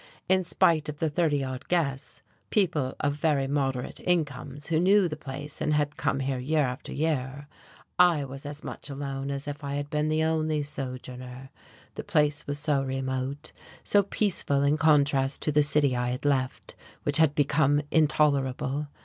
[0.27, 5.15] In spite of the thirty odd guests, people of very moderate incomes who knew the
[5.15, 7.47] place and had come here year after year,
[7.99, 11.51] I was as much alone as if I had been the only sojourner.
[11.93, 13.51] The place was so remote,
[13.83, 16.73] so peaceful in contrast to the city I had left,
[17.03, 18.87] which had become intolerable.